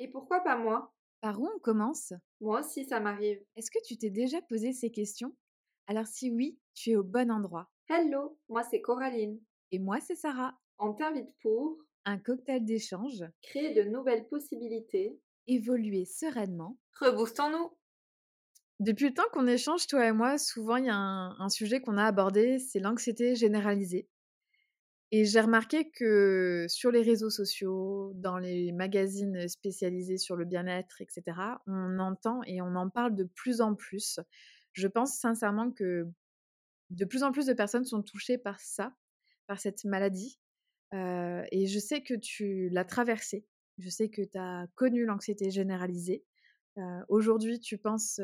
[0.00, 0.92] Et pourquoi pas moi?
[1.20, 2.12] Par où on commence?
[2.40, 3.40] Moi aussi, ça m'arrive.
[3.54, 5.36] Est-ce que tu t'es déjà posé ces questions?
[5.86, 7.70] Alors si oui, tu es au bon endroit.
[7.88, 9.38] Hello, moi c'est Coraline.
[9.72, 10.58] Et moi, c'est Sarah.
[10.78, 15.20] On t'invite pour Un cocktail d'échange, créer de nouvelles possibilités.
[15.46, 16.78] évoluer sereinement.
[17.00, 17.70] Reboostons-nous
[18.80, 21.80] Depuis le temps qu'on échange, toi et moi, souvent il y a un, un sujet
[21.80, 24.08] qu'on a abordé, c'est l'anxiété généralisée.
[25.12, 31.00] Et j'ai remarqué que sur les réseaux sociaux, dans les magazines spécialisés sur le bien-être,
[31.00, 31.22] etc.,
[31.66, 34.20] on entend et on en parle de plus en plus.
[34.72, 36.06] Je pense sincèrement que
[36.90, 38.94] de plus en plus de personnes sont touchées par ça,
[39.48, 40.38] par cette maladie.
[40.92, 43.44] Et je sais que tu l'as traversée.
[43.78, 46.24] Je sais que tu as connu l'anxiété généralisée.
[47.08, 48.20] Aujourd'hui, tu penses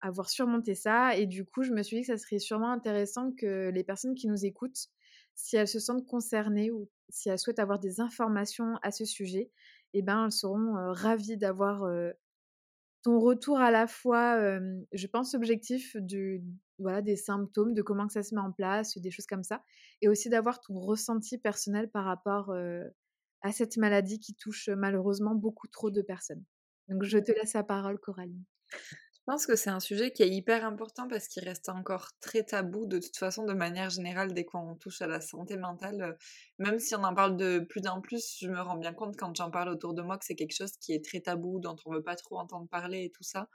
[0.00, 1.16] avoir surmonté ça.
[1.16, 4.16] Et du coup, je me suis dit que ça serait sûrement intéressant que les personnes
[4.16, 4.88] qui nous écoutent,
[5.34, 9.50] si elles se sentent concernées ou si elles souhaitent avoir des informations à ce sujet,
[9.94, 12.10] eh ben, elles seront euh, ravies d'avoir euh,
[13.02, 16.42] ton retour à la fois, euh, je pense, objectif du,
[16.78, 19.62] voilà, des symptômes, de comment que ça se met en place, des choses comme ça,
[20.00, 22.54] et aussi d'avoir ton ressenti personnel par rapport
[23.42, 26.44] à cette maladie qui touche malheureusement beaucoup trop de personnes.
[26.88, 28.44] Donc, je te laisse la parole, Coraline.
[29.28, 32.42] Je pense que c'est un sujet qui est hyper important parce qu'il reste encore très
[32.42, 36.02] tabou de toute façon de manière générale dès qu'on touche à la santé mentale.
[36.02, 36.12] euh,
[36.58, 39.32] Même si on en parle de plus en plus, je me rends bien compte quand
[39.36, 41.92] j'en parle autour de moi que c'est quelque chose qui est très tabou, dont on
[41.92, 43.48] veut pas trop entendre parler et tout ça.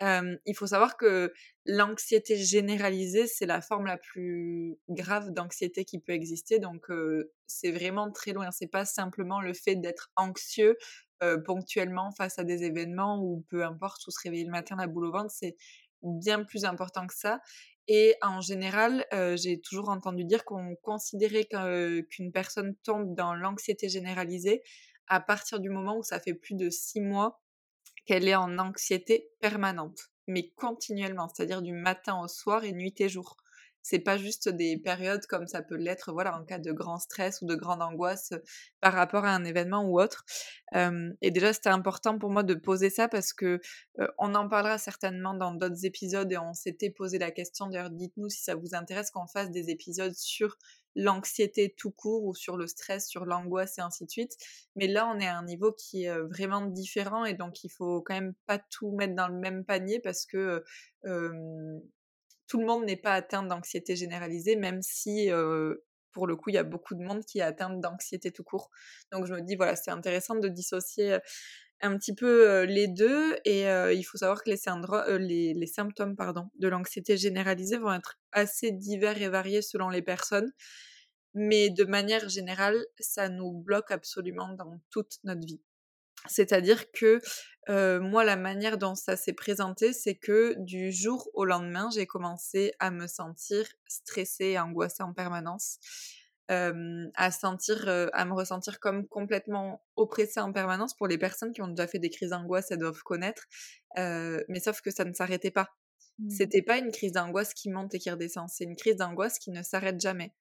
[0.00, 1.32] Il faut savoir que
[1.66, 6.58] l'anxiété généralisée, c'est la forme la plus grave d'anxiété qui peut exister.
[6.60, 6.86] Donc,
[7.46, 8.50] c'est vraiment très loin.
[8.52, 10.76] C'est pas simplement le fait d'être anxieux
[11.22, 14.86] euh, ponctuellement face à des événements ou peu importe, ou se réveiller le matin la
[14.86, 15.30] boule au ventre.
[15.30, 15.56] C'est
[16.02, 17.40] bien plus important que ça.
[17.88, 23.34] Et en général, euh, j'ai toujours entendu dire qu'on considérait qu'un- qu'une personne tombe dans
[23.34, 24.62] l'anxiété généralisée
[25.06, 27.40] à partir du moment où ça fait plus de six mois
[28.06, 33.08] qu'elle est en anxiété permanente, mais continuellement, c'est-à-dire du matin au soir et nuit et
[33.08, 33.36] jour.
[33.82, 37.40] C'est pas juste des périodes comme ça peut l'être, voilà, en cas de grand stress
[37.42, 38.38] ou de grande angoisse euh,
[38.80, 40.24] par rapport à un événement ou autre.
[41.22, 43.58] Et déjà, c'était important pour moi de poser ça parce que
[44.18, 47.68] on en parlera certainement dans d'autres épisodes et on s'était posé la question.
[47.68, 50.58] D'ailleurs, dites-nous si ça vous intéresse qu'on fasse des épisodes sur
[50.94, 54.36] l'anxiété tout court ou sur le stress, sur l'angoisse et ainsi de suite.
[54.76, 58.02] Mais là, on est à un niveau qui est vraiment différent et donc il faut
[58.02, 60.64] quand même pas tout mettre dans le même panier parce que
[62.48, 65.30] tout le monde n'est pas atteint d'anxiété généralisée, même si
[66.12, 68.70] pour le coup, il y a beaucoup de monde qui est atteint d'anxiété tout court.
[69.12, 71.18] Donc je me dis, voilà, c'est intéressant de dissocier
[71.80, 73.62] un petit peu les deux et
[73.94, 79.20] il faut savoir que les, les symptômes pardon, de l'anxiété généralisée vont être assez divers
[79.20, 80.52] et variés selon les personnes.
[81.34, 85.60] Mais de manière générale, ça nous bloque absolument dans toute notre vie.
[86.28, 87.20] C'est-à-dire que
[87.68, 92.06] euh, moi, la manière dont ça s'est présenté, c'est que du jour au lendemain, j'ai
[92.06, 95.78] commencé à me sentir stressée et angoissée en permanence,
[96.50, 100.94] euh, à sentir, euh, à me ressentir comme complètement oppressée en permanence.
[100.94, 103.44] Pour les personnes qui ont déjà fait des crises d'angoisse, elles doivent connaître,
[103.96, 105.68] mais sauf que ça ne s'arrêtait pas.
[106.18, 106.30] Mmh.
[106.30, 109.50] C'était pas une crise d'angoisse qui monte et qui redescend, c'est une crise d'angoisse qui
[109.50, 110.32] ne s'arrête jamais.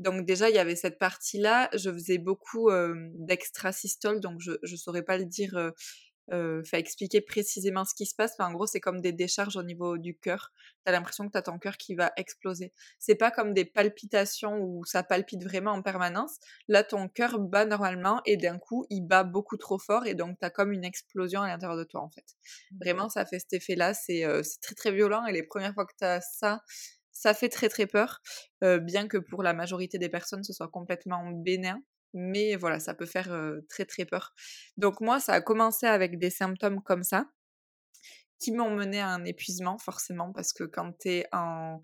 [0.00, 1.68] Donc déjà, il y avait cette partie-là.
[1.74, 5.70] Je faisais beaucoup euh, d'extrasystole, donc je ne saurais pas le dire, euh,
[6.32, 8.32] euh, enfin expliquer précisément ce qui se passe.
[8.38, 10.52] Mais en gros, c'est comme des décharges au niveau du cœur.
[10.86, 12.72] Tu as l'impression que tu as ton cœur qui va exploser.
[12.98, 16.38] C'est pas comme des palpitations où ça palpite vraiment en permanence.
[16.66, 20.38] Là, ton cœur bat normalement et d'un coup, il bat beaucoup trop fort et donc
[20.38, 22.24] tu as comme une explosion à l'intérieur de toi en fait.
[22.80, 23.92] Vraiment, ça fait cet effet-là.
[23.92, 26.62] C'est c'est très très violent et les premières fois que tu as ça,
[27.12, 28.20] ça fait très très peur,
[28.62, 31.82] bien que pour la majorité des personnes ce soit complètement bénin.
[32.12, 33.32] Mais voilà, ça peut faire
[33.68, 34.32] très très peur.
[34.76, 37.26] Donc moi, ça a commencé avec des symptômes comme ça,
[38.40, 41.80] qui m'ont mené à un épuisement forcément, parce que quand tu es en,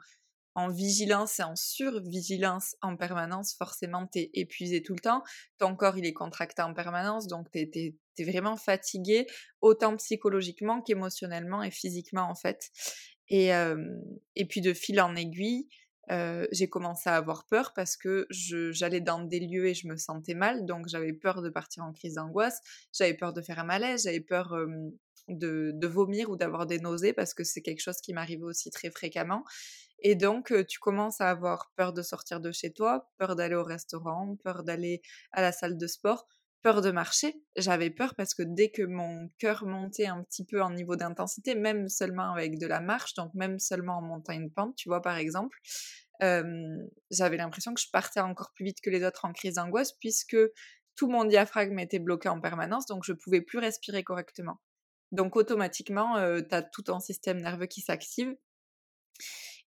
[0.56, 5.22] en vigilance et en survigilance en permanence, forcément tu es épuisé tout le temps.
[5.59, 9.27] Ton corps, il est contracté en permanence, donc tu es, vraiment fatigué,
[9.60, 12.71] autant psychologiquement qu'émotionnellement et physiquement en fait.
[13.28, 13.51] Et,
[14.37, 15.69] et puis de fil en aiguille,
[16.53, 20.34] j'ai commencé à avoir peur parce que j'allais dans des lieux et je me sentais
[20.34, 22.61] mal, donc j'avais peur de partir en crise d'angoisse,
[22.93, 24.55] j'avais peur de faire un malaise, j'avais peur
[25.28, 28.71] de, de, vomir ou d'avoir des nausées parce que c'est quelque chose qui m'arrivait aussi
[28.71, 29.45] très fréquemment.
[30.01, 33.65] Et donc, tu commences à avoir peur de sortir de chez toi, peur d'aller au
[33.65, 35.01] restaurant, peur d'aller
[35.33, 36.27] à la salle de sport,
[36.66, 37.41] peur de marcher.
[37.54, 41.54] J'avais peur parce que dès que mon cœur montait un petit peu en niveau d'intensité,
[41.54, 45.01] même seulement avec de la marche, donc même seulement en montant une pente, tu vois,
[45.01, 45.57] par exemple,
[46.21, 50.36] j'avais l'impression que je partais encore plus vite que les autres en crise d'angoisse puisque
[50.97, 54.60] tout mon diaphragme était bloqué en permanence, donc je pouvais plus respirer correctement.
[55.13, 58.34] Donc automatiquement, tu as tout ton système nerveux qui s'active.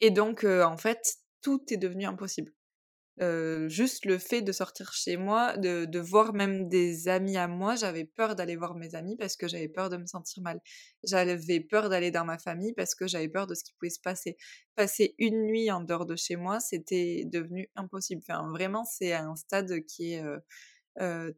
[0.00, 2.52] Et donc, en fait, tout est devenu impossible.
[3.18, 8.04] Juste le fait de sortir chez moi, de, voir même des amis à moi, j'avais
[8.04, 10.60] peur d'aller voir mes amis parce que j'avais peur de me sentir mal.
[11.04, 14.00] J'avais peur d'aller dans ma famille parce que j'avais peur de ce qui pouvait se
[14.00, 14.36] passer.
[14.74, 18.22] Passer une nuit en dehors de chez moi, c'était devenu impossible.
[18.52, 20.24] Vraiment, c'est un stade qui est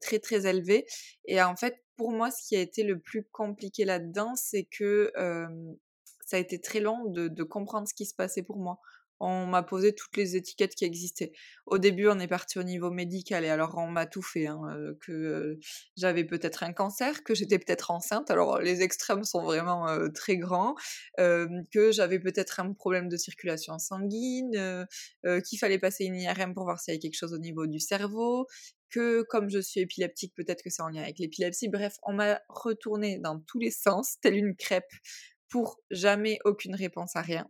[0.00, 0.86] très très élevé.
[1.26, 5.12] Et en fait, pour moi, ce qui a été le plus compliqué là-dedans, c'est que
[6.26, 8.80] ça a été très long de, comprendre ce qui se passait pour moi
[9.18, 11.32] on m'a posé toutes les étiquettes qui existaient.
[11.64, 14.60] Au début, on est parti au niveau médical et alors on m'a tout fait, hein,
[15.00, 15.58] que
[15.96, 20.74] j'avais peut-être un cancer, que j'étais peut-être enceinte, alors les extrêmes sont vraiment très grands,
[21.16, 24.86] que j'avais peut-être un problème de circulation sanguine,
[25.44, 27.80] qu'il fallait passer une IRM pour voir s'il y avait quelque chose au niveau du
[27.80, 28.46] cerveau,
[28.90, 31.68] que comme je suis épileptique, peut-être que c'est en lien avec l'épilepsie.
[31.68, 34.90] Bref, on m'a retourné dans tous les sens, telle une crêpe,
[35.48, 37.48] pour jamais aucune réponse à rien.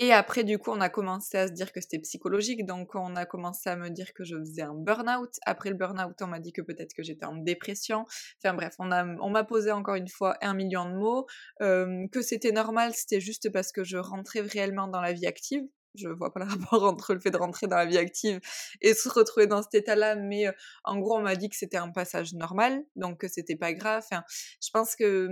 [0.00, 3.16] Et après, du coup, on a commencé à se dire que c'était psychologique, donc on
[3.16, 5.30] a commencé à me dire que je faisais un burn-out.
[5.44, 8.04] Après le burn-out, on m'a dit que peut-être que j'étais en dépression.
[8.38, 11.26] Enfin bref, on m'a on posé encore une fois un million de mots,
[11.60, 15.64] que c'était normal, c'était juste parce que je rentrais réellement dans la vie active.
[15.96, 18.40] Je vois pas le rapport entre le fait de rentrer dans la vie active
[18.80, 20.46] et se retrouver dans cet état-là, mais
[20.84, 24.04] en gros, on m'a dit que c'était un passage normal, donc que c'était pas grave.
[24.08, 24.22] Enfin,
[24.62, 25.28] je pense que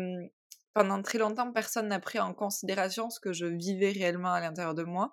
[0.76, 4.75] pendant très longtemps, personne n'a pris en considération ce que je vivais réellement à l'intérieur
[4.75, 5.11] de moi.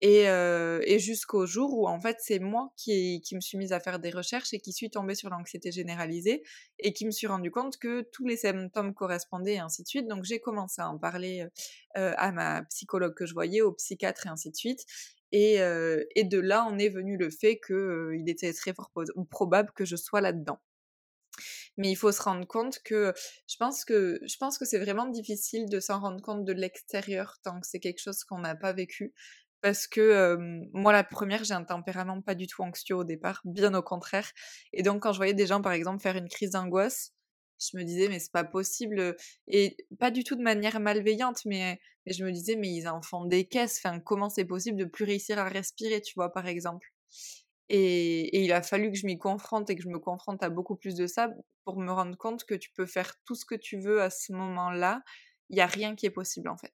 [0.00, 4.10] Et, jusqu'au jour où, en fait, c'est moi qui, me suis mise à faire des
[4.10, 6.44] recherches et qui suis tombée sur l'anxiété généralisée
[6.78, 10.06] et qui me suis rendu compte que tous les symptômes correspondaient et ainsi de suite.
[10.06, 11.44] Donc, j'ai commencé à en parler
[11.96, 14.84] à ma psychologue que je voyais, au psychiatre et ainsi de suite.
[15.32, 18.92] Et, et de là, on est venu le fait qu'il était très fort
[19.28, 20.60] probable que je sois là-dedans
[21.76, 23.12] mais il faut se rendre compte que
[23.48, 27.36] je pense que je pense que c'est vraiment difficile de s'en rendre compte de l'extérieur
[27.44, 29.12] tant que c'est quelque chose qu'on n'a pas vécu.
[29.62, 30.36] Parce que
[30.74, 34.30] moi la première j'ai un tempérament pas du tout anxieux au départ bien au contraire.
[34.72, 37.12] Et donc quand je voyais des gens par exemple faire une crise d'angoisse
[37.60, 39.16] je me disais mais c'est pas possible
[39.48, 43.00] et pas du tout de manière malveillante mais, mais je me disais mais ils en
[43.02, 46.46] font des caisses enfin comment c'est possible de plus réussir à respirer tu vois par
[46.48, 46.86] exemple?
[47.68, 50.76] Et, il a fallu que je m'y confronte et que je me confronte à beaucoup
[50.76, 51.30] plus de ça
[51.64, 54.32] pour me rendre compte que tu peux faire tout ce que tu veux à ce
[54.32, 55.02] moment-là.
[55.50, 56.72] Il n'y a rien qui est possible en fait.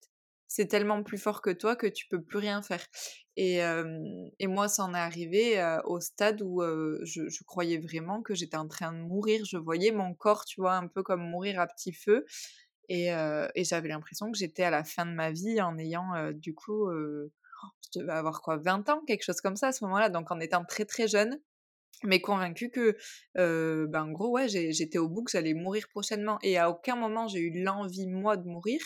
[0.49, 2.85] C'est tellement plus fort que toi que tu peux plus rien faire.
[3.37, 3.61] Et,
[4.49, 8.93] moi, ça en est arrivé au stade où je, croyais vraiment que j'étais en train
[8.93, 9.45] de mourir.
[9.45, 12.27] Je voyais mon corps, tu vois, un peu comme mourir à petit feu.
[12.89, 13.11] Et,
[13.55, 16.91] et j'avais l'impression que j'étais à la fin de ma vie en ayant du coup
[17.95, 20.41] je devais avoir quoi, 20 ans, quelque chose comme ça à ce moment-là, donc en
[20.41, 21.41] étant très très jeune,
[22.05, 22.97] mais convaincue que,
[23.35, 24.12] ben
[24.47, 26.39] j'étais au bout que j'allais mourir prochainement.
[26.43, 28.81] Et à aucun moment j'ai eu l'envie, moi, de mourir,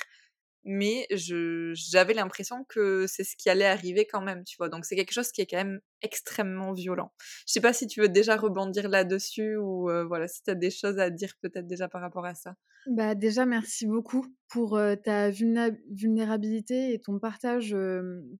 [0.65, 4.69] mais j'avais l'impression que c'est ce qui allait arriver quand même, tu vois?
[4.69, 7.13] Donc c'est quelque chose qui est quand même extrêmement violent.
[7.47, 10.71] Je sais pas si tu veux déjà rebondir là-dessus ou voilà, si tu as des
[10.71, 12.55] choses à dire peut-être déjà par rapport à ça.
[12.87, 17.75] Bah déjà merci beaucoup pour ta vulnérabilité et ton partage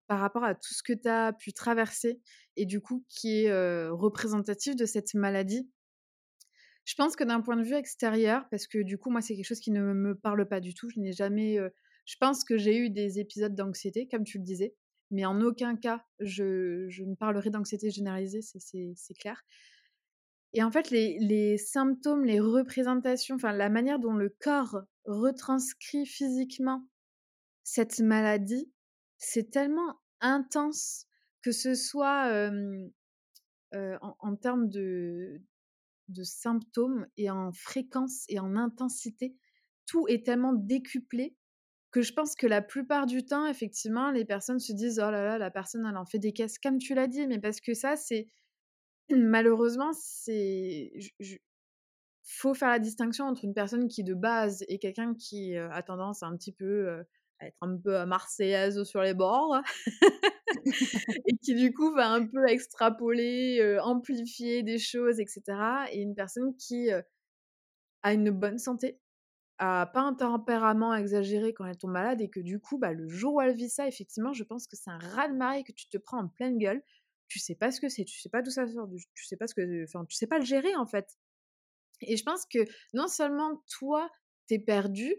[0.07, 2.21] par rapport à tout ce que tu as pu traverser
[2.57, 5.71] et du coup qui est représentatif de cette maladie.
[6.85, 9.47] Je pense que d'un point de vue extérieur, parce que du coup moi c'est quelque
[9.47, 11.59] chose qui ne me parle pas du tout, je n'ai jamais
[12.05, 14.75] je pense que j'ai eu des épisodes d'anxiété, comme tu le disais,
[15.11, 19.45] mais en aucun cas je, ne parlerai d'anxiété généralisée, c'est clair.
[20.53, 26.87] Et en fait, les, symptômes, les représentations, enfin la manière dont le corps retranscrit physiquement
[27.65, 28.71] cette maladie,
[29.19, 31.07] c'est tellement intense
[31.43, 32.51] que ce soit
[33.73, 35.41] en, termes de
[36.23, 39.37] symptômes et en fréquence et en intensité,
[39.87, 41.37] tout est tellement décuplé
[41.95, 45.25] que je pense que la plupart du temps, effectivement, les personnes se disent oh là
[45.25, 47.73] là, la personne elle en fait des caisses, comme tu l'as dit, mais parce que
[47.73, 48.27] ça, c'est
[49.11, 50.91] malheureusement, c'est
[52.25, 56.25] faut faire la distinction entre une personne qui de base est quelqu'un qui a tendance
[56.25, 57.05] à un petit peu
[57.39, 59.57] à être un peu marseillaise sur les bords
[60.67, 65.43] et qui du coup va un peu extrapoler, amplifier des choses, etc.
[65.93, 68.99] Et une personne qui a une bonne santé,
[69.59, 73.09] a pas un tempérament exagéré quand elle tombe malade et que du coup, bah, le
[73.09, 75.97] jour où elle vit ça, effectivement, je pense que c'est un raz-de-marée que tu te
[75.97, 76.83] prends en pleine gueule.
[77.29, 79.47] Tu sais pas ce que c'est, tu sais pas d'où ça sort, tu sais pas
[79.47, 81.19] ce que, enfin, tu sais pas le gérer en fait.
[82.03, 82.59] Et je pense que
[82.93, 84.11] non seulement toi,
[84.47, 85.15] t'es perdu,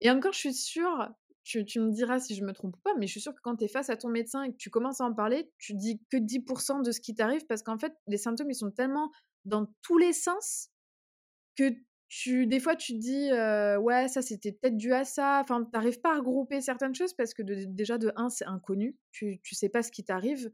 [0.00, 1.08] et encore, je suis sûre,
[1.42, 3.56] tu, tu, me diras si je me trompe pas, mais je suis sûre que quand
[3.56, 6.00] tu es face à ton médecin et que tu commences à en parler, tu dis
[6.10, 9.10] que 10% de ce qui t'arrive parce qu'en fait, les symptômes, ils sont tellement
[9.44, 10.70] dans tous les sens
[11.56, 11.74] que
[12.08, 13.30] tu des fois tu te dis
[13.84, 17.12] ouais ça c'était peut-être dû à ça enfin tu n'arrives pas à regrouper certaines choses
[17.14, 18.96] parce que déjà de un c'est inconnu.
[19.12, 20.50] Tu tu sais pas ce qui t'arrive.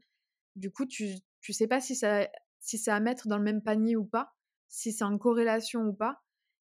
[0.55, 2.27] Du coup tu tu sais pas si ça
[2.59, 4.33] si c'est à mettre dans le même panier ou pas
[4.67, 6.21] si c'est en corrélation ou pas.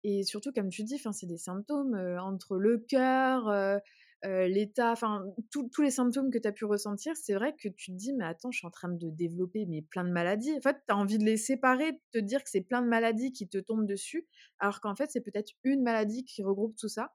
[0.03, 3.81] Et surtout comme tu dis c'est des symptômes entre le cœur
[4.23, 7.97] l'état, enfin tous les symptômes que tu as pu ressentir, c'est vrai que tu te
[7.97, 10.53] dis mais attends, je suis en train de développer mais plein de maladies.
[10.57, 12.87] En fait, tu as envie de les séparer, de te dire que c'est plein de
[12.87, 14.27] maladies qui te tombent dessus,
[14.59, 17.13] alors qu'en fait, c'est peut-être une maladie qui regroupe tout ça.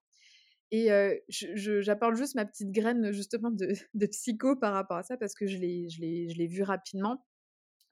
[0.70, 0.88] Et
[1.28, 3.50] j'apporte juste ma petite graine justement
[3.94, 7.26] de, psycho par rapport à ça parce que je l'ai vu rapidement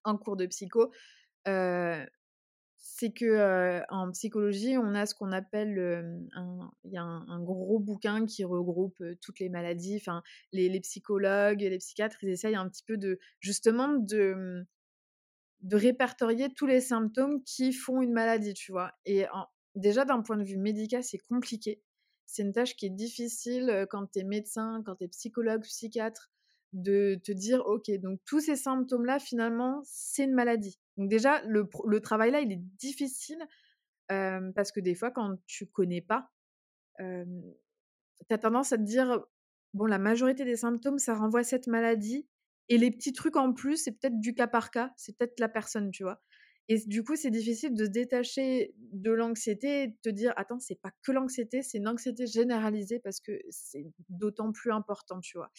[0.04, 0.90] en cours de psycho
[3.00, 6.28] c'est que en psychologie, on a ce qu'on appelle
[6.85, 9.97] il y a un, gros bouquin qui regroupe toutes les maladies.
[9.97, 14.66] Enfin, les, psychologues, les psychiatres, ils essayent un petit peu de justement de mmh,
[15.62, 18.92] de répertorier tous les symptômes qui font une maladie, tu vois?
[19.07, 19.25] Et
[19.75, 21.80] déjà d'un point de vue médical, c'est compliqué.
[22.26, 26.30] C'est une tâche qui est difficile quand tu es médecin, quand tu es psychologue, psychiatre,
[26.72, 30.78] de te dire, OK, donc tous ces symptômes-là, finalement, c'est une maladie.
[30.96, 33.38] Donc déjà, le, le travail-là, il est difficile
[34.08, 36.30] parce que des fois, quand tu connais pas,
[36.98, 39.20] tu as tendance à te dire,
[39.74, 42.26] bon, la majorité des symptômes, ça renvoie à cette maladie.
[42.68, 45.48] Et les petits trucs en plus, c'est peut-être du cas par cas, c'est peut-être la
[45.48, 46.22] personne, tu vois.
[46.72, 50.60] Et du coup, c'est difficile de se détacher de l'anxiété et de te dire, attends,
[50.60, 55.36] c'est pas que l'anxiété, c'est une anxiété généralisée parce que c'est d'autant plus important, tu
[55.36, 55.50] vois.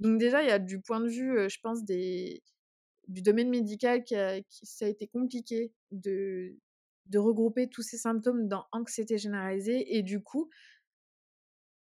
[0.00, 4.16] Donc déjà, il y a du point de vue, je pense, du domaine médical qui,
[4.64, 6.58] ça a été compliqué de,
[7.14, 9.96] regrouper tous ces symptômes dans anxiété généralisée.
[9.96, 10.50] Et du coup,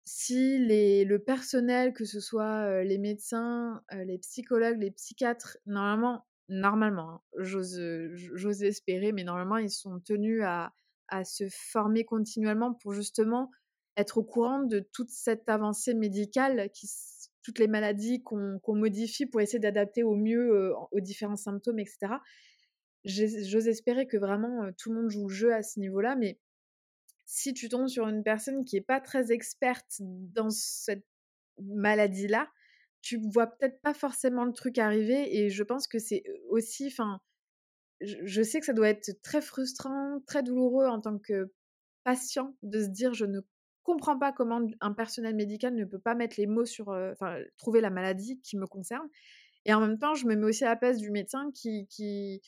[0.04, 7.22] si le personnel, que ce soit les médecins, les psychologues, les psychiatres, normalement, normalement, hein,
[7.38, 10.74] j'ose espérer, mais normalement, ils sont tenus à,
[11.26, 13.52] se former continuellement pour justement
[13.98, 16.72] être au courant de toute cette avancée médicale,
[17.44, 22.16] toutes les maladies qu'on modifie pour essayer d'adapter au mieux aux différents symptômes, etc.
[23.06, 26.40] J'ose espérer que vraiment tout le monde joue le jeu à ce niveau-là, mais
[27.26, 31.06] si tu tombes sur une personne qui n'est pas très experte dans cette
[31.62, 32.50] maladie-là,
[33.04, 37.20] tu vois peut-être pas forcément le truc arriver et je pense que c'est aussi, enfin,
[38.02, 41.52] je, sais que ça doit être très frustrant, très douloureux en tant que
[42.06, 43.42] patient de se dire je ne
[43.84, 47.82] comprends pas comment un personnel médical ne peut pas mettre les mots sur, enfin, trouver
[47.82, 49.08] la maladie qui me concerne.
[49.66, 52.42] Et en même temps, je me mets aussi à la place du médecin qui, qui,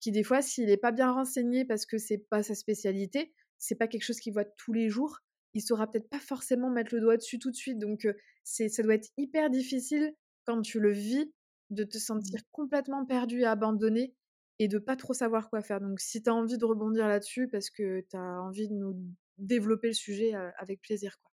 [0.00, 3.76] qui des fois, s'il n'est pas bien renseigné parce que c'est pas sa spécialité, c'est
[3.76, 5.20] pas quelque chose qu'il voit tous les jours,
[5.54, 7.78] il saura peut-être pas forcément mettre le doigt dessus tout de suite.
[7.78, 8.06] Donc,
[8.44, 11.32] c'est, ça doit être hyper difficile quand tu le vis
[11.70, 12.00] de te mmh.
[12.00, 14.14] sentir complètement perdu et abandonné
[14.58, 15.80] et de pas trop savoir quoi faire.
[15.80, 18.96] Donc, si tu as envie de rebondir là-dessus parce que tu as envie de nous
[19.38, 21.32] développer le sujet avec plaisir, quoi.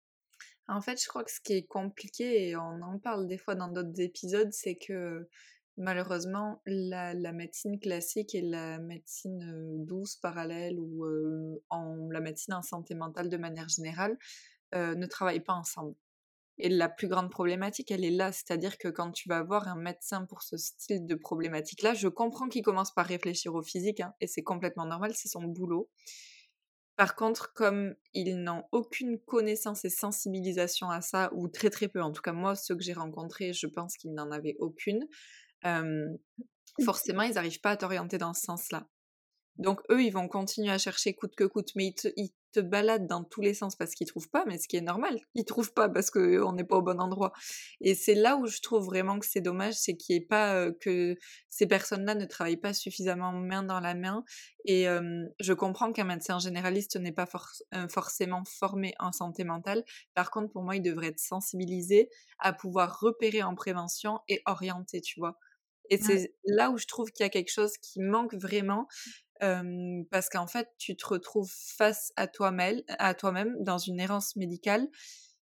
[0.68, 3.56] En fait, je crois que ce qui est compliqué, et on en parle des fois
[3.56, 5.28] dans d'autres épisodes, c'est que
[5.80, 11.06] malheureusement, la, médecine classique et la médecine douce parallèle ou
[11.70, 14.18] en, la médecine en santé mentale de manière générale
[14.74, 15.96] ne travaillent pas ensemble.
[16.62, 19.78] Et la plus grande problématique, elle est là, c'est-à-dire que quand tu vas voir un
[19.78, 24.14] médecin pour ce style de problématique-là, je comprends qu'il commence par réfléchir au physique, hein,
[24.20, 25.90] et c'est complètement normal, c'est son boulot.
[26.98, 32.02] Par contre, comme ils n'ont aucune connaissance et sensibilisation à ça, ou très très peu,
[32.02, 35.08] en tout cas moi, ceux que j'ai rencontrés, je pense qu'ils n'en avaient aucune.
[36.84, 38.88] Forcément, ils n'arrivent pas à t'orienter dans ce sens-là.
[39.60, 43.24] Donc eux, ils vont continuer à chercher coûte que coûte, mais ils te, baladent dans
[43.24, 45.88] tous les sens parce qu'ils trouvent pas, mais ce qui est normal, ils trouvent pas
[45.88, 47.34] parce qu'on n'est pas au bon endroit.
[47.82, 51.16] Et c'est là où je trouve vraiment que c'est dommage, c'est qu'il ait pas que
[51.50, 54.24] ces personnes-là ne travaillent pas suffisamment main dans la main.
[54.66, 54.88] Et
[55.40, 57.28] je comprends qu'un médecin généraliste n'est pas
[57.90, 59.84] forcément formé en santé mentale.
[60.16, 65.02] Par contre, pour moi, il devrait être sensibilisé à pouvoir repérer en prévention et orienter,
[65.02, 65.38] tu vois.
[65.90, 68.88] Et c'est là où je trouve qu'il y a quelque chose qui manque vraiment,
[69.40, 74.88] parce qu'en fait, tu te retrouves face à toi-même, à toi-même dans une errance médicale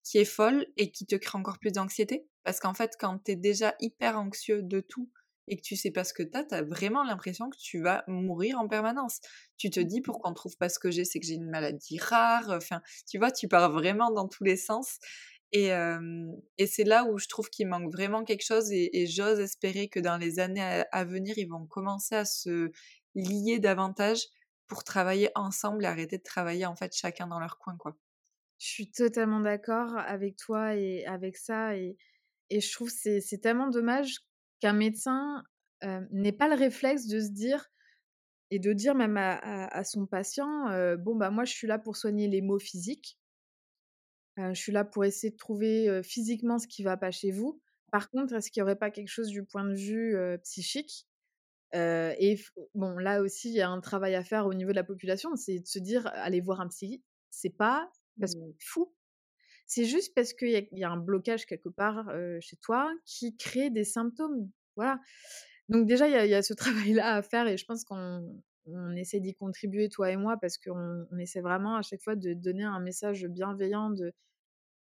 [0.03, 2.27] qui est folle et qui te crée encore plus d'anxiété.
[2.43, 5.09] Parce qu'en fait, quand tu es déjà hyper anxieux de tout
[5.49, 7.81] et que tu sais pas ce que tu as, tu as vraiment l'impression que tu
[7.81, 9.19] vas mourir en permanence.
[9.57, 11.97] Tu te dis pourquoi on trouve pas ce que j'ai, c'est que j'ai une maladie
[11.99, 12.49] rare.
[12.51, 14.97] Enfin, tu vois, tu pars vraiment dans tous les sens.
[15.53, 15.69] Et,
[16.57, 19.99] et c'est là où je trouve qu'il manque vraiment quelque chose et, j'ose espérer que
[19.99, 22.71] dans les années à, venir, ils vont commencer à se
[23.15, 24.19] lier davantage
[24.67, 27.97] pour travailler ensemble et arrêter de travailler en fait chacun dans leur coin quoi.
[28.59, 31.95] Je suis totalement d'accord avec toi et avec ça et,
[32.49, 34.19] et je trouve c'est c'est tellement dommage
[34.59, 35.43] qu'un médecin
[36.11, 37.69] n'ait pas le réflexe de se dire
[38.49, 40.65] et de dire même à, son patient,
[40.97, 43.17] bon bah moi je suis là pour soigner les maux physiques.
[44.37, 47.61] Je suis là pour essayer de trouver physiquement ce qui va pas chez vous.
[47.91, 51.07] Par contre, est-ce qu'il n'y aurait pas quelque chose du point de vue psychique?
[51.73, 52.39] Et
[52.75, 55.35] bon, là aussi, il y a un travail à faire au niveau de la population,
[55.35, 57.89] c'est de se dire, aller voir un psy, c'est pas
[58.19, 58.93] parce qu'on est fou,
[59.67, 63.83] c'est juste parce qu'il y, a un blocage quelque part chez toi qui crée des
[63.83, 64.49] symptômes.
[64.75, 64.99] Voilà.
[65.69, 66.53] Donc déjà, il y, a ce
[66.95, 68.41] travail-là à faire et je pense qu'on
[68.95, 72.63] essaie d'y contribuer, toi et moi, parce qu'on essaie vraiment à chaque fois de donner
[72.63, 74.13] un message bienveillant de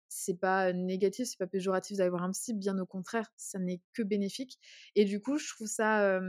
[0.08, 4.02] c'est pas négatif, c'est pas péjoratif d'avoir un psy, bien au contraire, ça n'est que
[4.02, 4.58] bénéfique.
[4.94, 6.20] Et du coup, je trouve ça,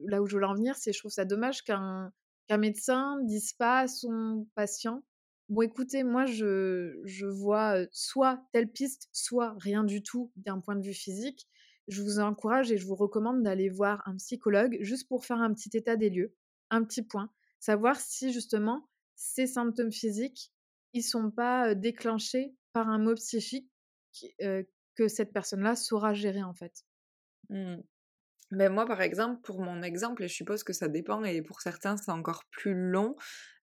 [0.00, 2.12] là où je voulais en venir, c'est je trouve ça dommage qu'un
[2.48, 5.02] qu'un médecin dise pas à son patient
[5.48, 10.76] Bon, écoutez, moi, je, je vois soit telle piste, soit rien du tout d'un point
[10.76, 11.48] de vue physique.
[11.88, 15.54] Je vous encourage et je vous recommande d'aller voir un psychologue juste pour faire un
[15.54, 16.34] petit état des lieux,
[16.70, 20.52] un petit point, savoir si justement ces symptômes physiques,
[20.92, 23.70] ils sont pas déclenchés par un mot psychique
[24.94, 26.84] que cette personne-là saura gérer en fait.
[27.50, 27.76] Mmh.
[28.50, 31.60] Mais moi, par exemple, pour mon exemple, et je suppose que ça dépend, et pour
[31.60, 33.14] certains, c'est encore plus long,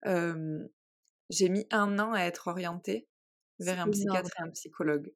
[0.05, 3.09] j'ai mis un an à être orientée
[3.61, 5.13] vers un psychiatre et un psychologue.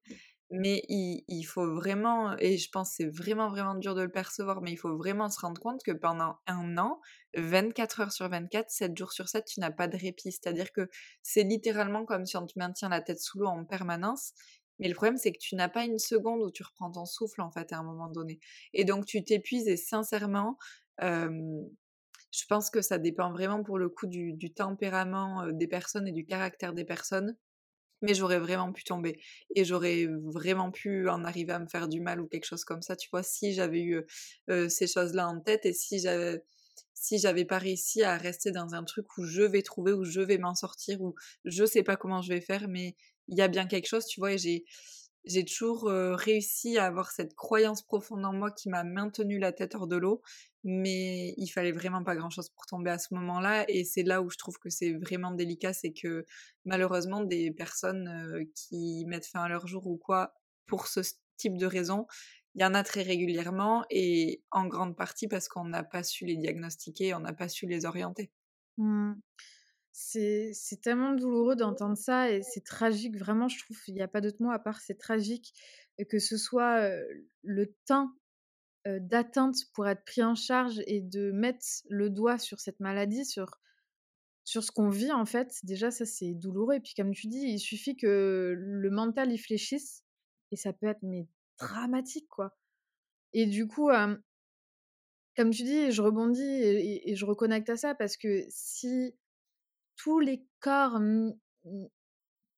[0.50, 4.72] Mais il, faut vraiment, et je pense c'est vraiment, vraiment dur de le percevoir, mais
[4.72, 7.00] il faut vraiment se rendre compte que pendant un an,
[7.36, 10.32] 24 heures sur 24, 7 jours sur 7, tu n'as pas de répit.
[10.32, 10.88] C'est-à-dire que
[11.22, 14.32] c'est littéralement comme si on te maintient la tête sous l'eau en permanence.
[14.78, 17.42] Mais le problème, c'est que tu n'as pas une seconde où tu reprends ton souffle,
[17.42, 18.40] en fait, à un moment donné.
[18.72, 20.56] Et donc, tu t'épuises et sincèrement,
[21.00, 26.24] je pense que ça dépend vraiment pour le coup du, tempérament des personnes et du
[26.24, 27.36] caractère des personnes.
[28.02, 29.20] Mais j'aurais vraiment pu tomber.
[29.54, 32.82] Et j'aurais vraiment pu en arriver à me faire du mal ou quelque chose comme
[32.82, 34.04] ça, tu vois, si j'avais eu
[34.68, 36.42] ces choses-là en tête et si j'avais
[36.94, 40.20] si j'avais pas réussi à rester dans un truc où je vais trouver, où je
[40.20, 41.14] vais m'en sortir, où
[41.44, 42.96] je sais pas comment je vais faire, mais
[43.28, 44.64] il y a bien quelque chose, tu vois, et j'ai,
[45.24, 49.74] j'ai toujours réussi à avoir cette croyance profonde en moi qui m'a maintenu la tête
[49.74, 50.22] hors de l'eau
[50.64, 54.22] mais il fallait vraiment pas grand chose pour tomber à ce moment-là et c'est là
[54.22, 56.24] où je trouve que c'est vraiment délicat c'est que
[56.64, 60.34] malheureusement des personnes qui mettent fin à leur jour ou quoi
[60.66, 61.00] pour ce
[61.36, 62.06] type de raison
[62.54, 66.24] il y en a très régulièrement et en grande partie parce qu'on n'a pas su
[66.24, 68.30] les diagnostiquer on n'a pas su les orienter
[68.78, 69.12] mmh.
[69.92, 74.20] C'est tellement douloureux d'entendre ça et c'est tragique, vraiment, je trouve, il n'y a pas
[74.20, 75.52] d'autre mot à part c'est tragique
[76.08, 76.88] que ce soit
[77.42, 78.12] le temps
[78.86, 83.58] d'atteinte pour être pris en charge et de mettre le doigt sur cette maladie, sur,
[84.44, 86.76] sur ce qu'on vit en fait, déjà ça c'est douloureux.
[86.76, 90.04] Et puis comme tu dis, il suffit que le mental y fléchisse
[90.52, 91.26] et ça peut être mais
[91.58, 92.56] dramatique quoi.
[93.34, 93.90] Et du coup,
[95.36, 99.14] comme tu dis, je rebondis et, je reconnecte à ça parce que si
[99.98, 101.00] tous les corps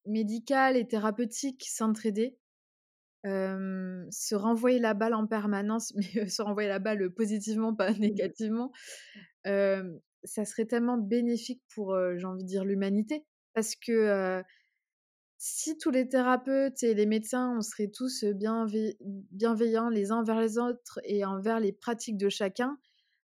[0.07, 2.37] médicaux et thérapeutiques s'entraidaient,
[3.25, 7.99] se renvoyer la balle en permanence, mais se renvoyer la balle positivement, pas mmh.
[7.99, 8.73] négativement,
[9.45, 13.25] ça serait tellement bénéfique pour, j'ai envie de dire, l'humanité.
[13.55, 14.43] Parce que
[15.43, 18.25] si tous les thérapeutes et les médecins, on serait tous
[19.33, 22.79] bienveillants les uns envers les autres et envers les pratiques de chacun,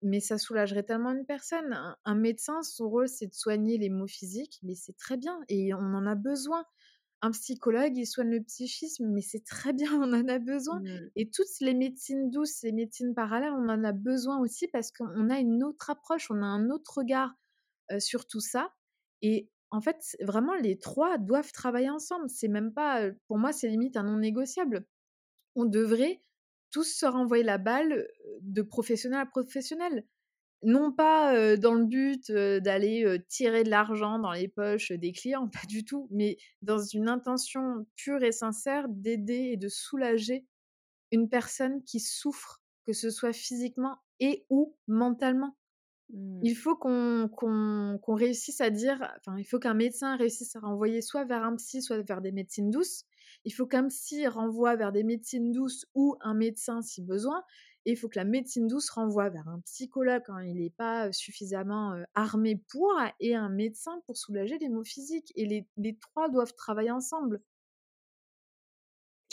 [0.02, 1.96] mais ça soulagerait tellement une personne.
[2.04, 5.74] un médecin, son rôle, c'est de soigner les maux physiques, mais c'est très bien et
[5.74, 6.64] on en a besoin
[7.24, 10.80] un psychologue, il soigne le psychisme, mais c'est très bien, on en a besoin.
[10.80, 11.10] Mmh.
[11.16, 15.30] Et toutes les médecines douces, les médecines parallèles, on en a besoin aussi parce qu'on
[15.30, 17.32] a une autre approche, on a un autre regard
[17.98, 18.72] sur tout ça.
[19.22, 22.28] Et en fait, vraiment, les trois doivent travailler ensemble.
[22.28, 24.84] C'est même pas, pour moi, c'est limite un non négociable.
[25.54, 26.22] On devrait
[26.72, 28.08] tous se renvoyer la balle
[28.40, 30.04] de professionnel à professionnel
[30.64, 35.66] non pas dans le but d'aller tirer de l'argent dans les poches des clients, pas
[35.68, 40.46] du tout, mais dans une intention pure et sincère d'aider et de soulager
[41.10, 45.56] une personne qui souffre, que ce soit physiquement et ou mentalement.
[46.10, 46.40] Mmh.
[46.42, 51.24] Il faut qu'on réussisse à dire, enfin, il faut qu'un médecin réussisse à renvoyer soit
[51.24, 53.04] vers un psy, soit vers des médecines douces.
[53.44, 57.42] Il faut qu'un psy renvoie vers des médecines douces ou un médecin si besoin.
[57.84, 61.10] Et il faut que la médecine douce renvoie vers un psychologue quand il n'est pas
[61.12, 65.32] suffisamment armé pour, et un médecin pour soulager les maux physiques.
[65.34, 67.42] Et les, les trois doivent travailler ensemble.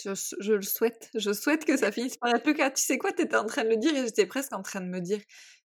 [0.03, 1.09] Je, je, le souhaite.
[1.13, 2.71] Je souhaite que ça finisse par être le cas.
[2.71, 4.81] Tu sais quoi, tu étais en train de le dire et j'étais presque en train
[4.81, 5.19] de me dire,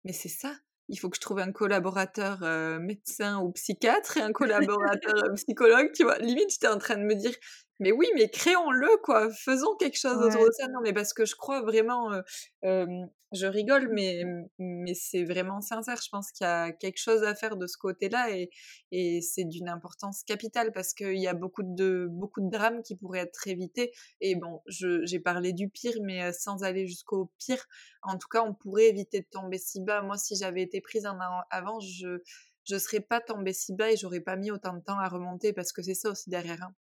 [0.05, 0.55] mais c'est ça.
[0.89, 2.41] Il faut que je trouve un collaborateur
[2.81, 5.93] médecin ou psychiatre et un collaborateur psychologue.
[5.95, 7.35] Tu vois, limite, j'étais en train de me dire,
[7.83, 9.29] mais oui, mais créons-le, quoi.
[9.33, 10.68] Faisons quelque chose autour de ça.
[10.68, 12.11] Non, mais parce que je crois vraiment,
[12.62, 14.23] je rigole, mais,
[14.59, 15.99] mais c'est vraiment sincère.
[16.03, 18.51] Je pense qu'il y a quelque chose à faire de ce côté-là et,
[18.90, 22.97] et c'est d'une importance capitale parce qu'il y a beaucoup de, beaucoup de drames qui
[22.97, 23.92] pourraient être évités.
[24.21, 27.64] Et bon, j'ai parlé du pire, mais sans aller jusqu'au pire,
[28.03, 30.03] en tout cas, on pourrait éviter de tomber si bas.
[30.03, 32.23] Moi, si j'avais été prise un an avant, je
[32.64, 35.53] je serais pas tombée si bas et j'aurais pas mis autant de temps à remonter
[35.53, 36.62] parce que c'est ça aussi derrière.
[36.62, 36.75] Hein.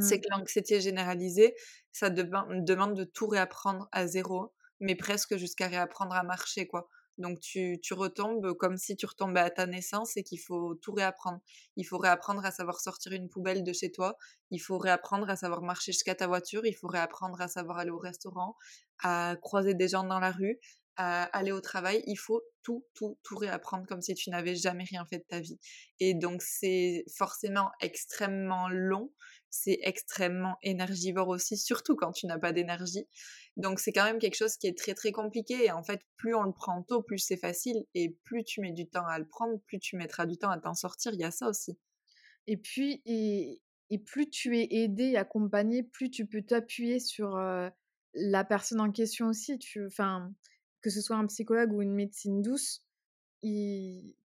[0.00, 0.20] C'est mmh.
[0.20, 1.54] que l'anxiété généralisée,
[1.92, 6.88] ça demande de tout réapprendre à zéro, mais presque jusqu'à réapprendre à marcher, quoi.
[7.18, 10.92] Donc tu, tu retombes comme si tu retombais à ta naissance et qu'il faut tout
[10.92, 11.40] réapprendre.
[11.76, 14.16] Il faut réapprendre à savoir sortir une poubelle de chez toi,
[14.50, 17.90] il faut réapprendre à savoir marcher jusqu'à ta voiture, il faut réapprendre à savoir aller
[17.90, 18.56] au restaurant,
[19.02, 20.60] à croiser des gens dans la rue,
[20.96, 24.84] à aller au travail, il faut tout, tout, tout réapprendre comme si tu n'avais jamais
[24.84, 25.58] rien fait de ta vie.
[26.00, 29.12] Et donc c'est forcément extrêmement long,
[29.50, 33.06] c'est extrêmement énergivore aussi, surtout quand tu n'as pas d'énergie.
[33.56, 35.64] Donc c'est quand même quelque chose qui est très très compliqué.
[35.64, 37.84] Et en fait, plus on le prend tôt, plus c'est facile.
[37.94, 40.58] Et plus tu mets du temps à le prendre, plus tu mettras du temps à
[40.58, 41.12] t'en sortir.
[41.14, 41.78] Il y a ça aussi.
[42.46, 43.60] Et puis, et,
[44.06, 47.38] plus tu es aidé, accompagné, plus tu peux t'appuyer sur
[48.14, 49.58] la personne en question aussi.
[49.58, 49.88] Tu,
[50.80, 52.84] que ce soit un psychologue ou une médecine douce,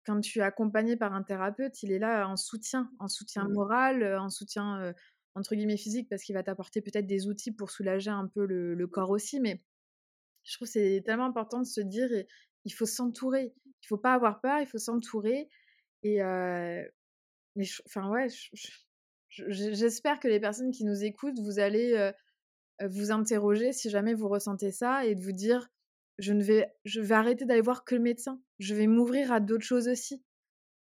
[0.05, 3.53] quand tu es accompagné par un thérapeute, il est là en soutien, en soutien mmh.
[3.53, 4.93] moral, en soutien
[5.35, 8.87] entre guillemets physique, parce qu'il va t'apporter peut-être des outils pour soulager un peu le,
[8.87, 9.39] corps aussi.
[9.39, 9.61] Mais
[10.43, 12.09] je trouve que c'est tellement important de se dire,
[12.63, 13.53] il faut s'entourer.
[13.83, 15.49] Il faut pas avoir peur, il faut s'entourer.
[16.03, 16.19] Et
[17.55, 18.27] mais enfin ouais,
[19.29, 22.11] j'espère que les personnes qui nous écoutent, vous allez
[22.81, 25.69] vous interroger si jamais vous ressentez ça et de vous dire
[26.17, 28.41] je ne vais, je vais arrêter d'aller voir que le médecin.
[28.59, 30.23] Je vais m'ouvrir à d'autres choses aussi.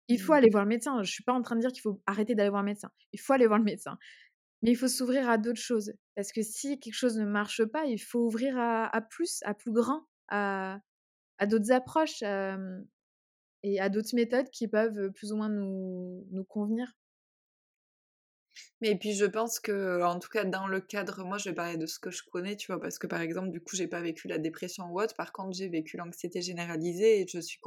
[0.08, 0.36] Il faut mmh.
[0.36, 1.02] aller voir le médecin.
[1.04, 2.92] Je suis pas en train de dire qu'il faut arrêter d'aller voir le médecin.
[3.14, 3.98] Il faut aller voir le médecin.
[4.62, 5.94] Mais il faut s'ouvrir à d'autres choses.
[6.16, 9.72] Parce que si quelque chose ne marche pas, il faut ouvrir à, plus, à plus
[9.72, 10.80] grand, à,
[11.38, 16.94] à d'autres approches et à d'autres méthodes qui peuvent plus ou moins nous, nous convenir.
[18.82, 21.78] Mais puis je pense que, en tout cas, dans le cadre, moi je vais parler
[21.78, 24.02] de ce que je connais, tu vois, parce que par exemple, du coup, j'ai pas
[24.02, 27.60] vécu la dépression ou autre, par contre, j'ai vécu l'anxiété généralisée et je suis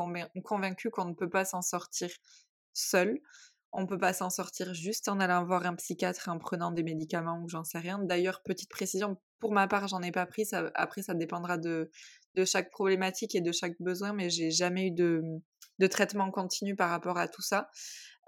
[0.45, 2.11] convaincue qu'on ne peut pas s'en sortir
[2.73, 3.21] seul.
[3.73, 7.41] On peut pas s'en sortir juste en allant voir un psychiatre en prenant des médicaments
[7.43, 7.99] ou j'en sais rien.
[7.99, 10.47] D'ailleurs, petite précision, pour ma part, j'en ai pas pris.
[10.75, 11.91] Après, ça dépendra de,
[12.45, 17.19] chaque problématique et de chaque besoin, mais j'ai jamais eu de traitement continu par rapport
[17.19, 17.69] à tout ça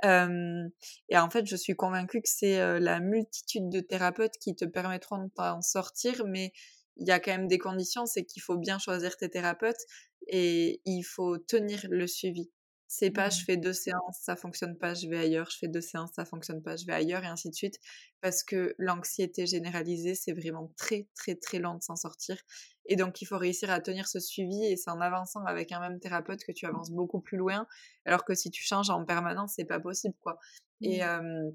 [0.05, 5.19] et en fait, je suis convaincue que c'est la multitude de thérapeutes qui te permettront
[5.25, 6.53] de t'en sortir, mais
[6.97, 9.81] il y a quand même des conditions, c'est qu'il faut bien choisir tes thérapeutes
[10.27, 12.51] et il faut tenir le suivi.
[12.91, 13.45] C'est pas je mmh.
[13.45, 16.63] fais deux séances, ça fonctionne pas, je vais ailleurs, je fais deux séances, ça fonctionne
[16.63, 17.79] pas, je vais ailleurs, et ainsi de suite.
[18.23, 22.39] Parce que l'anxiété généralisée, c'est vraiment très, très, très lent de s'en sortir.
[22.87, 25.81] Et donc, il faut réussir à tenir ce suivi, et c'est en avançant avec un
[25.81, 27.67] même thérapeute que tu avances beaucoup plus loin.
[28.07, 30.39] Alors que si tu changes en permanence, c'est pas possible, quoi.
[30.81, 31.53] Et mmh.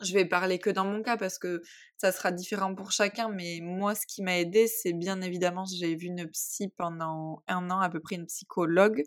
[0.00, 1.62] je vais parler que dans mon cas parce que
[1.96, 5.94] ça sera différent pour chacun, mais moi, ce qui m'a aidé, c'est bien évidemment, j'ai
[5.94, 9.04] vu une psy pendant un an, à peu près une psychologue,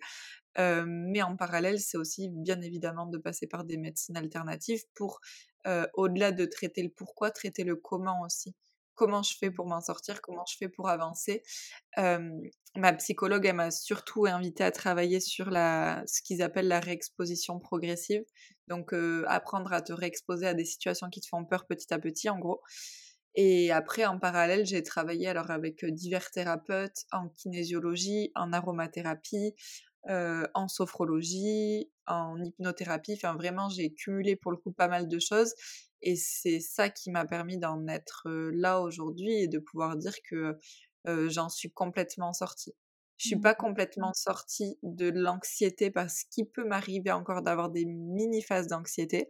[0.85, 5.19] mais en parallèle, c'est aussi bien évidemment de passer par des médecines alternatives pour,
[5.93, 8.55] au-delà de traiter le pourquoi, traiter le comment aussi.
[8.95, 11.43] Comment je fais pour m'en sortir, comment je fais pour avancer?
[12.75, 17.59] ma psychologue, elle m'a surtout invité à travailler sur la, ce qu'ils appellent la réexposition
[17.59, 18.23] progressive.
[18.67, 18.93] Donc,
[19.27, 22.37] apprendre à te réexposer à des situations qui te font peur petit à petit, en
[22.37, 22.61] gros.
[23.35, 29.53] Et après, en parallèle, j'ai travaillé alors avec divers thérapeutes en kinésiologie, en aromathérapie,
[30.07, 33.13] en sophrologie, en hypnothérapie.
[33.13, 35.53] Enfin, vraiment, j'ai cumulé pour le coup pas mal de choses.
[36.01, 40.57] Et c'est ça qui m'a permis d'en être là aujourd'hui et de pouvoir dire que
[41.27, 42.73] j'en suis complètement sortie.
[43.17, 48.41] Je suis pas complètement sortie de l'anxiété parce qu'il peut m'arriver encore d'avoir des mini
[48.41, 49.27] phases d'anxiété,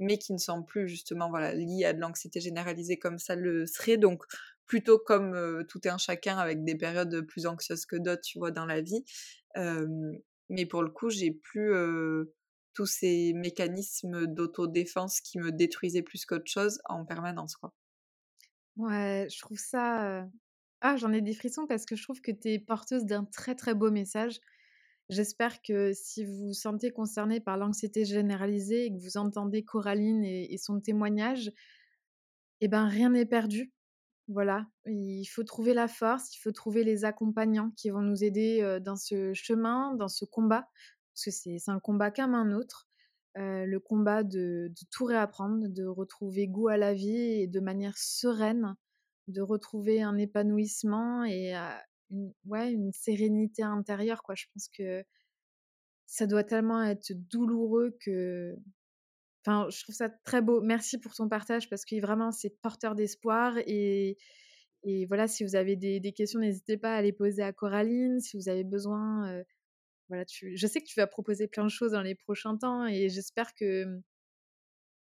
[0.00, 3.66] mais qui ne sont plus justement voilà liées à de l'anxiété généralisée comme ça le
[3.66, 3.98] serait.
[3.98, 4.24] Donc
[4.66, 8.66] plutôt comme tout un chacun avec des périodes plus anxieuses que d'autres, tu vois, dans
[8.66, 9.04] la vie
[10.48, 11.72] mais pour le coup, j'ai plus
[12.74, 17.72] tous ces mécanismes d'autodéfense qui me détruisaient plus qu'autre chose en permanence, quoi.
[18.76, 20.26] Ouais, je trouve ça.
[20.80, 23.54] Ah, j'en ai des frissons parce que je trouve que tu es porteuse d'un très
[23.54, 24.40] très beau message.
[25.10, 30.24] J'espère que si vous vous sentez concerné par l'anxiété généralisée et que vous entendez Coraline
[30.24, 31.50] et, son témoignage,
[32.60, 33.72] eh ben rien n'est perdu.
[34.28, 38.78] Voilà, il faut trouver la force, il faut trouver les accompagnants qui vont nous aider
[38.82, 40.68] dans ce chemin, dans ce combat,
[41.12, 42.86] parce que c'est un combat comme un autre.
[43.34, 47.98] le combat de, de, tout réapprendre, de retrouver goût à la vie et de manière
[47.98, 48.76] sereine,
[49.26, 51.52] de retrouver un épanouissement et
[52.10, 54.22] une, ouais, une sérénité intérieure.
[54.22, 54.34] Quoi.
[54.34, 55.04] Je pense que
[56.06, 58.54] ça doit tellement être douloureux que.
[59.44, 60.60] Enfin, je trouve ça très beau.
[60.60, 63.56] Merci pour ton partage parce que vraiment, c'est porteur d'espoir.
[63.66, 64.18] Et,
[64.82, 68.20] et voilà, si vous avez des, questions, n'hésitez pas à les poser à Coraline.
[68.20, 69.42] Si vous avez besoin,
[70.10, 72.84] voilà, tu, je sais que tu vas proposer plein de choses dans les prochains temps
[72.84, 73.86] et j'espère que,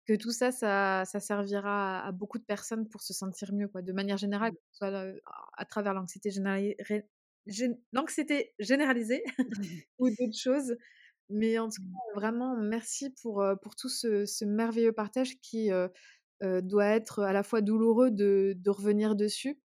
[0.05, 3.81] que tout ça, ça, ça servira à, beaucoup de personnes pour se sentir mieux, quoi,
[3.81, 4.57] de manière générale, mmh.
[4.71, 5.13] soit
[5.57, 6.77] à travers l'anxiété généralisée,
[7.91, 9.23] l'anxiété généralisée
[9.99, 10.75] ou d'autres choses.
[11.29, 11.91] Mais en tout mmh.
[11.91, 15.69] cas, vraiment, merci pour, pour tout ce, merveilleux partage qui
[16.41, 19.59] doit être à la fois douloureux de, de revenir dessus,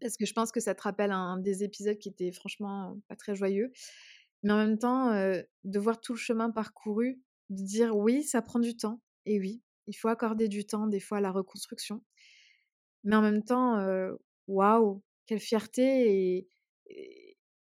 [0.00, 3.16] parce que je pense que ça te rappelle un des épisodes qui était franchement pas
[3.16, 3.72] très joyeux.
[4.44, 8.60] Mais en même temps, de voir tout le chemin parcouru, de dire oui, ça prend
[8.60, 9.00] du temps.
[9.26, 12.02] Et oui, il faut accorder du temps des fois à la reconstruction.
[13.04, 13.76] Mais en même temps,
[14.48, 16.48] waouh, quelle fierté et,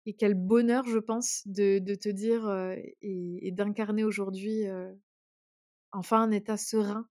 [0.05, 2.49] et, quel bonheur, je pense, de, de te dire
[3.01, 4.65] et, d'incarner aujourd'hui
[5.91, 7.07] enfin un état serein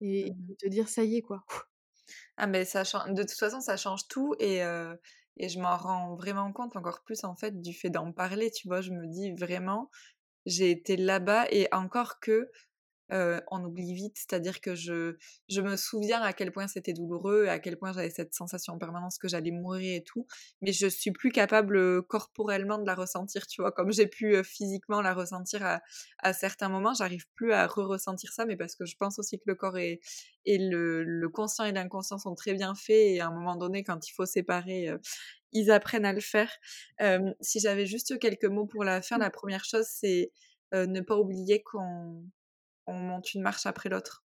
[0.00, 1.44] et mmh de te dire ça y est, quoi.
[2.38, 4.60] Ah, mais ça change, de toute façon, ça change tout et
[5.38, 8.68] et je m'en rends vraiment compte encore plus en fait du fait d'en parler, tu
[8.68, 8.80] vois.
[8.82, 9.90] Je me dis vraiment,
[10.46, 12.50] j'ai été là-bas et encore que
[13.10, 15.16] on oublie vite, c'est-à-dire que je,
[15.48, 18.78] je me souviens à quel point c'était douloureux, à quel point j'avais cette sensation en
[18.78, 20.26] permanence que j'allais mourir et tout,
[20.62, 25.00] mais je suis plus capable corporellement de la ressentir, tu vois, comme j'ai pu physiquement
[25.02, 25.82] la ressentir à,
[26.18, 29.44] à certains moments, j'arrive plus à re-ressentir ça, mais parce que je pense aussi que
[29.46, 30.00] le corps et,
[30.46, 33.84] et le, le conscient et l'inconscient sont très bien faits, et à un moment donné,
[33.84, 34.88] quand il faut séparer,
[35.52, 36.50] ils apprennent à le faire.
[37.40, 40.32] si j'avais juste quelques mots pour la fin, la première chose, c'est
[40.72, 42.24] ne pas oublier qu'on
[42.86, 44.24] on monte une marche après l'autre.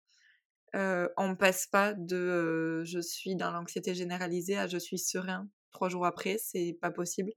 [0.75, 5.89] Euh, on passe pas de je suis dans l'anxiété généralisée à je suis serein trois
[5.89, 7.31] jours après, c'est pas possible.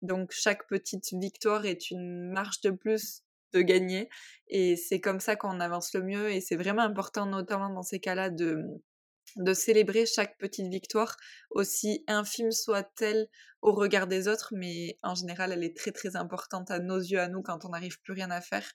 [0.00, 4.08] Donc chaque petite victoire est une marche de plus de gagner
[4.48, 8.00] et c'est comme ça qu'on avance le mieux et c'est vraiment important notamment dans ces
[8.00, 8.64] cas-là de
[9.36, 11.16] de célébrer chaque petite victoire,
[11.50, 13.28] aussi infime soit-elle
[13.62, 17.20] au regard des autres, mais en général, elle est très très importante à nos yeux,
[17.20, 18.68] à nous, quand on n'arrive plus rien à faire.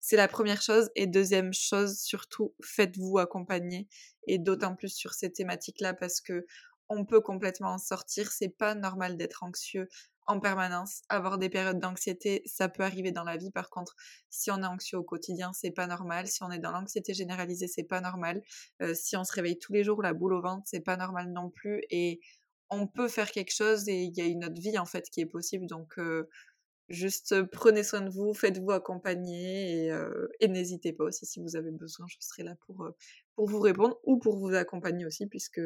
[0.00, 0.90] C'est la première chose.
[0.96, 3.86] Et deuxième chose, surtout, faites-vous accompagner,
[4.26, 6.46] et d'autant plus sur ces thématiques-là, parce que
[6.90, 8.30] on peut complètement en sortir.
[8.32, 9.88] C'est pas normal d'être anxieux
[10.26, 11.02] en permanence.
[11.08, 13.50] Avoir des périodes d'anxiété, ça peut arriver dans la vie.
[13.50, 13.94] Par contre,
[14.28, 16.26] si on est anxieux au quotidien, c'est pas normal.
[16.26, 18.42] Si on est dans l'anxiété généralisée, c'est pas normal.
[18.82, 21.32] Euh, si on se réveille tous les jours la boule au ventre, c'est pas normal
[21.32, 21.82] non plus.
[21.90, 22.20] Et
[22.70, 25.20] on peut faire quelque chose et il y a une autre vie en fait qui
[25.20, 25.66] est possible.
[25.66, 26.28] Donc euh,
[26.88, 31.56] juste prenez soin de vous, faites-vous accompagner et, euh, et n'hésitez pas aussi si vous
[31.56, 32.88] avez besoin, je serai là pour,
[33.36, 35.60] pour vous répondre ou pour vous accompagner aussi puisque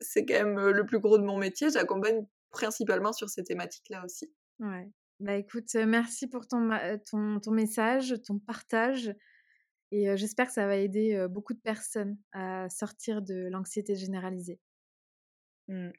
[0.00, 1.70] c'est quand même le plus gros de mon métier.
[1.70, 4.32] J'accompagne principalement sur ces thématiques-là aussi.
[4.58, 4.88] Ouais.
[5.20, 6.70] Bah écoute, merci pour ton,
[7.10, 9.14] ton, ton message, ton partage.
[9.92, 14.60] Et j'espère que ça va aider beaucoup de personnes à sortir de l'anxiété généralisée.
[15.68, 15.90] Mmh.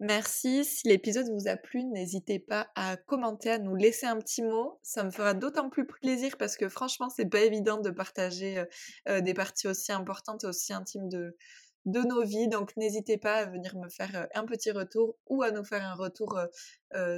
[0.00, 0.64] Merci.
[0.64, 4.80] Si l'épisode vous a plu, n'hésitez pas à commenter, à nous laisser un petit mot.
[4.82, 8.64] Ça me fera d'autant plus plaisir parce que franchement, c'est pas évident de partager
[9.06, 11.36] des parties aussi importantes et aussi intimes de,
[11.84, 12.48] de nos vies.
[12.48, 15.94] Donc n'hésitez pas à venir me faire un petit retour ou à nous faire un
[15.94, 16.38] retour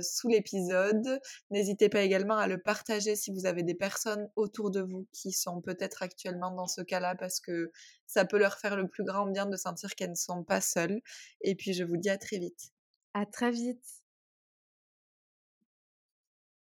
[0.00, 1.20] sous l'épisode.
[1.50, 5.32] N'hésitez pas également à le partager si vous avez des personnes autour de vous qui
[5.32, 7.70] sont peut-être actuellement dans ce cas-là parce que
[8.06, 11.00] ça peut leur faire le plus grand bien de sentir qu'elles ne sont pas seules.
[11.42, 12.72] Et puis je vous dis à très vite.
[13.14, 13.95] À très vite.